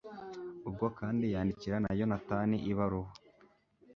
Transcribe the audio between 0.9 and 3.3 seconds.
kandi yandikira na yonatani ibaruwa